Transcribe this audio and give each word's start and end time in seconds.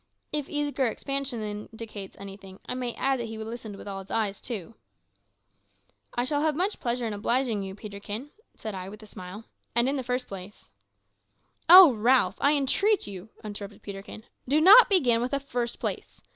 If 0.33 0.49
eager 0.49 0.87
expansion 0.87 1.43
indicates 1.43 2.17
anything, 2.19 2.59
I 2.65 2.73
may 2.73 2.95
add 2.95 3.19
that 3.19 3.27
he 3.27 3.37
listened 3.37 3.75
with 3.75 3.87
all 3.87 3.99
his 4.01 4.09
eyes 4.09 4.41
too! 4.41 4.73
"I 6.15 6.23
shall 6.23 6.41
have 6.41 6.55
much 6.55 6.79
pleasure 6.79 7.05
in 7.05 7.13
obliging 7.13 7.61
you, 7.61 7.75
Peterkin," 7.75 8.31
said 8.55 8.73
I, 8.73 8.89
with 8.89 9.03
a 9.03 9.05
smile. 9.05 9.43
"And 9.75 9.87
in 9.87 9.97
the 9.97 10.03
first 10.03 10.27
place" 10.27 10.71
"O 11.81 11.93
Ralph, 11.93 12.37
I 12.39 12.53
entreat 12.53 13.05
you," 13.05 13.29
interrupted 13.43 13.83
Peterkin, 13.83 14.23
"do 14.47 14.59
not 14.59 14.89
begin 14.89 15.21
with 15.21 15.33
a 15.33 15.39
`_first 15.39 15.77
place_.' 15.77 16.19